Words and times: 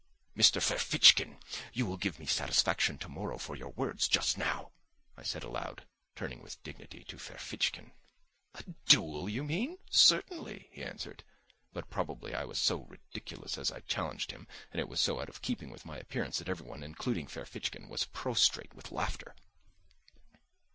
"Mr. 0.35 0.59
Ferfitchkin, 0.59 1.37
you 1.73 1.85
will 1.85 1.95
give 1.95 2.17
me 2.17 2.25
satisfaction 2.25 2.97
tomorrow 2.97 3.37
for 3.37 3.55
your 3.55 3.69
words 3.69 4.07
just 4.07 4.35
now!" 4.35 4.71
I 5.15 5.21
said 5.21 5.43
aloud, 5.43 5.85
turning 6.15 6.41
with 6.41 6.63
dignity 6.63 7.03
to 7.03 7.17
Ferfitchkin. 7.19 7.91
"A 8.55 8.63
duel, 8.87 9.29
you 9.29 9.43
mean? 9.43 9.77
Certainly," 9.91 10.69
he 10.71 10.83
answered. 10.83 11.23
But 11.71 11.91
probably 11.91 12.33
I 12.33 12.45
was 12.45 12.57
so 12.57 12.77
ridiculous 12.85 13.59
as 13.59 13.71
I 13.71 13.81
challenged 13.81 14.31
him 14.31 14.47
and 14.71 14.79
it 14.79 14.89
was 14.89 14.99
so 14.99 15.21
out 15.21 15.29
of 15.29 15.43
keeping 15.43 15.69
with 15.69 15.85
my 15.85 15.99
appearance 15.99 16.39
that 16.39 16.49
everyone 16.49 16.81
including 16.81 17.27
Ferfitchkin 17.27 17.87
was 17.87 18.05
prostrate 18.05 18.73
with 18.73 18.91
laughter. 18.91 19.35